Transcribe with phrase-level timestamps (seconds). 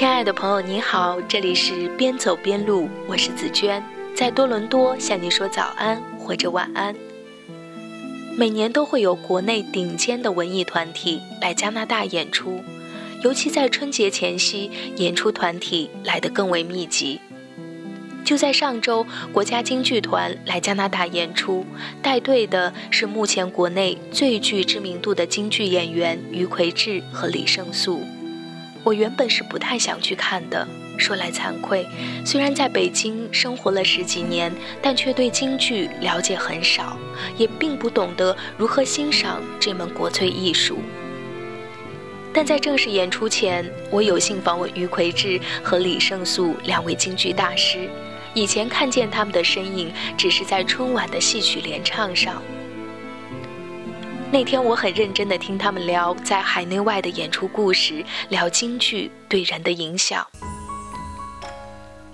[0.00, 3.84] 亲爱的朋友，你好，这里是边走边录，我是紫娟，
[4.16, 6.96] 在多伦多向你说早安或者晚安。
[8.34, 12.64] 每年都会有国内顶尖的文艺团体来加拿大演出，
[13.22, 17.20] 尤其在春节前夕，演出团体来得更为密集。
[18.24, 21.66] 就在上周，国家京剧团来加拿大演出，
[22.00, 28.02] 带队的是目前国内最具知名度的京剧演员于魁智和李胜素。
[28.82, 30.66] 我原本是不太想去看的。
[30.98, 31.86] 说来惭愧，
[32.26, 36.98] 虽然在北京生活了十几年，但却对京剧了解很少，
[37.38, 40.78] 也并不懂得如何欣赏这门国粹艺术。
[42.34, 47.88] 但在正式演出前，我有幸访问于魁智和李胜素两位京剧大师。
[48.34, 52.42] 以前看见他们的身影，只是在春晚的戏曲联唱上。
[54.32, 60.24] 那天我很认真地听他们聊在海内外的演出故事，聊京剧对人的影响。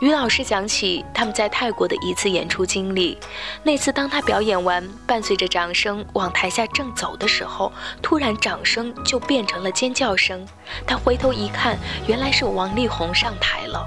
[0.00, 3.16] 于老师讲起他们在泰国的一次演出经历。
[3.62, 7.72] 那次当他表演完，伴随着掌声往台下正走的时候，
[8.02, 10.44] 突然掌声就变成了尖叫声。
[10.84, 13.86] 他回头一看，原来是王力宏上台了。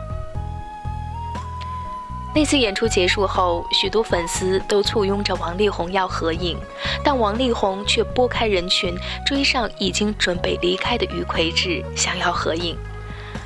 [2.35, 6.57] 那次演出结束后，许多粉丝都簇拥着王力宏要合影，
[7.03, 12.75] 但王力宏却拨开人群，追上已经准备离开的于魁智，想要合影。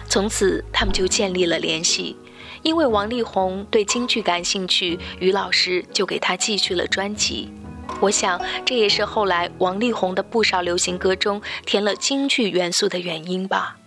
[0.08, 2.15] 从此，他们就建立了联系。
[2.63, 7.52] 因为王力宏对京剧感兴趣，于老师就给他寄去了专辑。
[7.99, 13.77] 我想，这也是后来王力宏的不少流行歌中填了京剧元素的原因吧。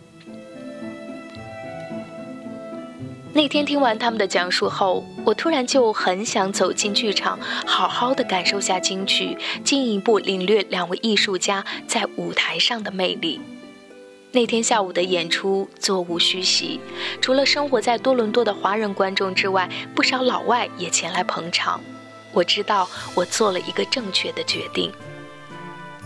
[3.41, 13.41] 那天听完他们的讲述后，我突然就很想走进剧场，好好的感受下京剧，进一步领略两位艺术家在舞台上的魅力。
[14.33, 16.79] 那天下午的演出座无虚席，
[17.23, 21.81] 除了生活在多伦多的华人观众之外，不少老外也前来捧场。
[22.35, 24.93] 我知道我做了一个正确的决定。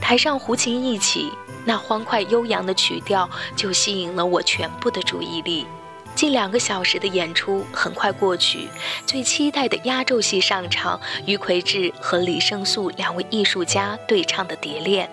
[0.01, 1.33] 台上胡琴一起，
[1.65, 5.67] 那欢快悠扬的曲调就吸引了我全部的注意力。
[6.15, 8.69] 近两个小时的演出很快过去，
[9.05, 15.07] 最期待的压轴戏上场，于魁智和李胜素两位艺术家对唱的《蝶恋》。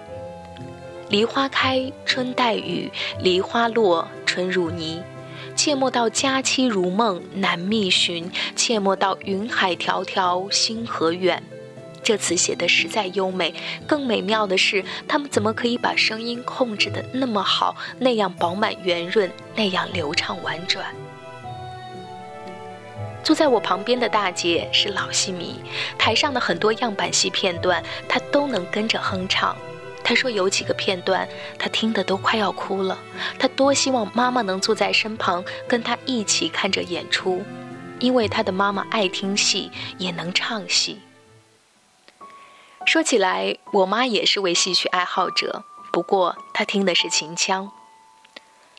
[1.09, 2.89] 梨花开，春带雨；
[3.19, 5.01] 梨花落，春入泥。
[5.55, 11.43] 切莫到佳期如梦难觅寻，切莫到云海迢迢星河远。
[12.03, 13.53] 这词写的实在优美，
[13.87, 20.85] 更美妙的是，他们怎么可以把声音控制的那么好，那样饱满圆润，那样流畅婉转？
[23.23, 25.59] 坐在我旁边的大姐是老戏迷，
[25.95, 29.55] 台上的很多样板戏片段，她都能跟着哼唱。
[30.03, 31.29] 她说有几个片段，
[31.59, 32.97] 她听得都快要哭了。
[33.37, 37.43] 她多希望妈妈能坐在身旁，跟她一起看着演出，
[37.99, 39.69] 因为她的妈妈爱听戏，
[39.99, 40.97] 也能唱戏。
[42.91, 45.63] 说起来，我妈也是位戏曲爱好者，
[45.93, 47.71] 不过她听的是秦腔。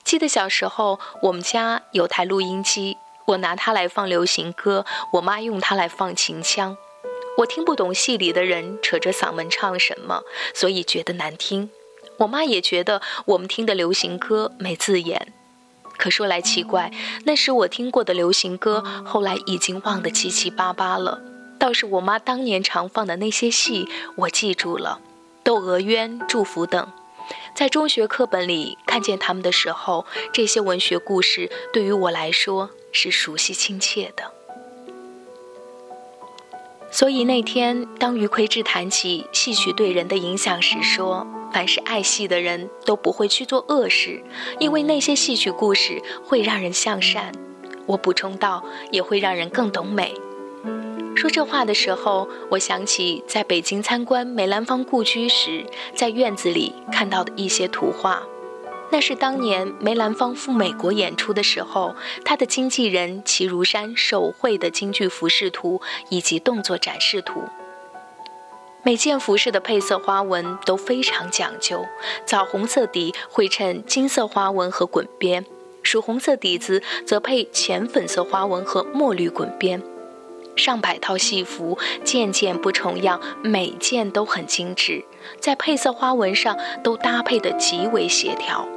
[0.04, 4.84] 记得小时候，我们家有台录音机，我拿它来放流行歌，
[5.14, 6.76] 我妈用它来放秦腔。
[7.38, 10.20] 我听不懂戏里的人扯着嗓门唱什么，
[10.54, 11.70] 所以觉得难听。
[12.18, 15.32] 我妈也觉得我们听的流行歌没字眼。
[15.96, 16.92] 可说来奇怪，
[17.24, 21.31] 那时我听过的流行歌，后来已经忘得七七八八了。
[21.62, 24.98] 倒是我妈当年常放的那些戏，我记住了，
[25.44, 26.90] 《窦娥冤》《祝福》等，
[27.54, 34.32] 在中学课本里看见他们的时候，这些文学故事对于我来说是熟悉亲切的。
[36.90, 41.24] 所以那天，当于魁智谈起戏曲对人的影响时，说
[41.54, 44.20] ：“凡是爱戏的人都不会去做恶事，
[44.58, 47.32] 因为那些戏曲故事会让人向善。”
[47.86, 50.12] 我补充道：“也会让人更懂美。”
[51.22, 58.20] 说这话的时候，我想起在北京参观梅兰芳故居时，在院子里看到的一些图画。
[58.90, 67.44] 那是当年梅兰芳赴美国演出的时候，他的经纪人齐如山手绘的京剧服饰图以及动作展示图。
[68.82, 71.86] 每件服饰的配色花纹都非常讲究，
[72.26, 75.46] 枣红色底绘衬金色花纹和滚边，
[75.84, 79.80] 曙红色底子则配浅粉色花纹和墨绿滚边。
[80.56, 85.04] 上百套戏服，件件不重样，每件都很精致，
[85.40, 88.68] 在配色花纹上都搭配得极为协调，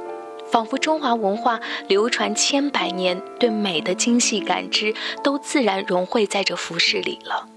[0.50, 7.48] 仿佛中华文化流传千百年，对美的精细感知都自然融汇在这服饰里了。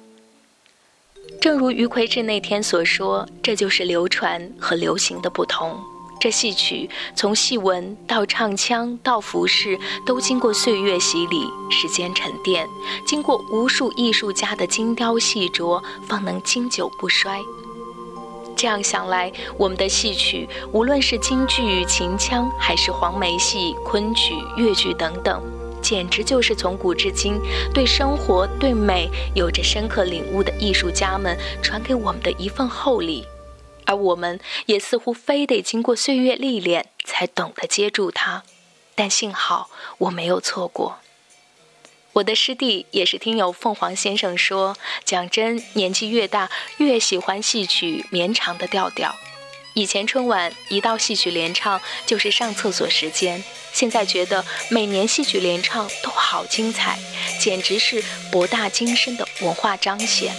[1.39, 5.79] 正如于魁智那天所说，这就是流传和流行的不同。
[6.19, 12.67] 这戏曲从戏文到唱腔到服饰，都经过岁月洗礼、时间沉淀，
[13.05, 17.39] 经过无数艺术家的精雕细琢，方能经久不衰。
[18.53, 25.41] 这样想来，我们的戏曲，无论是京剧、秦腔，还是黄梅戏、昆曲、越剧等等，
[25.81, 27.39] 简直就是从古至今
[27.73, 33.23] 对生活、对美有着深刻领悟的艺术家们传给我们的一份厚礼。
[33.89, 38.43] 而我们也似乎非得经过岁月历练，才懂得接住它。
[38.93, 40.99] 但幸好我没有错过。
[42.13, 49.15] 我的师弟也是听友凤凰先生说，讲真，年纪越大越喜欢戏曲绵长的调调。
[49.73, 53.43] 以前春晚一到戏曲联唱就是上厕所时间，
[53.73, 56.99] 现在觉得每年戏曲联唱都好精彩，
[57.39, 60.35] 简直是博大精深的文化彰显。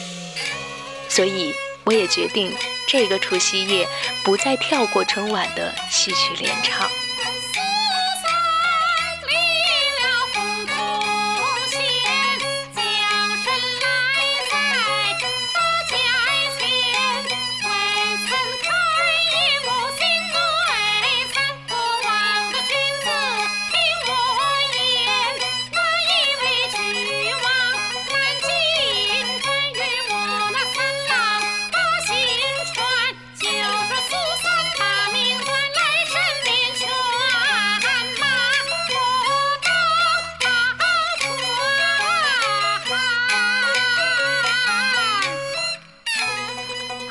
[1.09, 1.53] 所以
[1.85, 2.53] 我也决定。
[2.91, 3.87] 这个除夕夜，
[4.25, 6.91] 不再跳过春晚的戏曲联唱。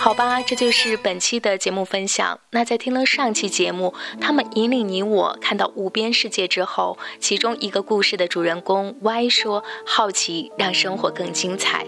[0.09, 2.39] 好吧，这就是本期的节目分享。
[2.50, 11.85] 那在听了上期节目，他们引领你我看到无边世界之后，其中一个故事的主人公 Y 说：“好奇让生活更精彩。”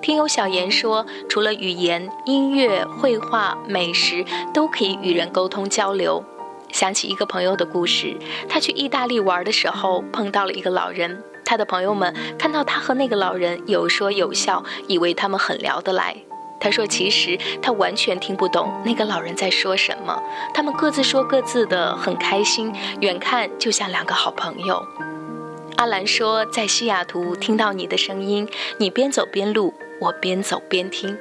[0.00, 4.24] 听友小严说：“除了语言、音乐、绘画、美食，
[4.54, 6.24] 都可以与人沟通交流。”
[6.70, 8.16] 想起一个朋友的故事，
[8.48, 16.16] 他去意大利玩的时候碰到了一个老人，他的朋友们看到他和那个老人有说有笑，以为他们很聊得来。
[16.66, 20.20] 他说：“其实他完全听不懂那个老人在说什么，
[20.52, 24.84] 他们各自说各自的，很开心，远看就像两个好朋友。”
[25.78, 28.48] 阿兰说：“在西雅图听到你的声音，
[28.78, 31.16] 你边走边录，我边走边听。”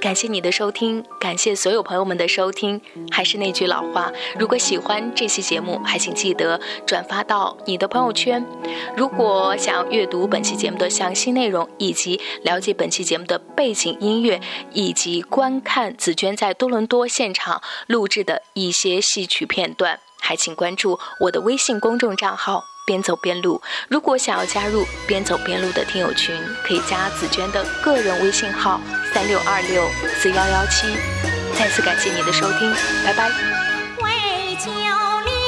[0.00, 2.80] 感谢你的收听，感谢所有朋友们的收听。
[3.10, 8.44] 还是那句老话，如果喜欢这期节目，还请记得转发到你的朋友圈。
[8.96, 14.40] 如果想要阅读本期节目的详细内容，以及了解本期节目的背景音乐，
[14.72, 22.71] 以及观看紫娟在多伦多现场录制的一些戏曲片段，还请关注我的微信公众账号。
[22.84, 23.60] 边走边录。
[23.88, 26.34] 如果想要加入边走边录的听友群，
[26.64, 28.80] 可以加紫娟的个人微信号
[29.12, 29.88] 三六二六
[30.18, 30.96] 四幺幺七。
[31.58, 32.72] 再次感谢你的收听，
[33.04, 33.30] 拜拜。
[34.48, 35.41] 考状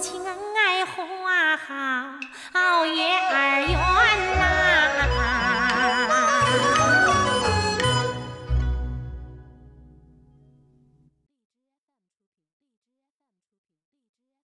[0.00, 0.26] 夫妻恩
[0.56, 3.89] 爱花好月儿圆